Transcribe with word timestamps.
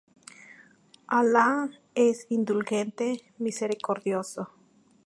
Alá 1.05 1.69
es 1.93 2.25
indulgente, 2.31 3.21
misericordioso. 3.37 4.49